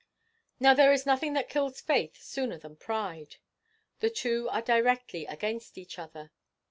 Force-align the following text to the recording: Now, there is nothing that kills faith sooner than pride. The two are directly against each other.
Now, 0.59 0.73
there 0.73 0.91
is 0.91 1.05
nothing 1.05 1.33
that 1.33 1.47
kills 1.47 1.79
faith 1.79 2.19
sooner 2.19 2.57
than 2.57 2.75
pride. 2.75 3.35
The 3.99 4.09
two 4.09 4.49
are 4.49 4.63
directly 4.63 5.27
against 5.27 5.77
each 5.77 5.99
other. 5.99 6.31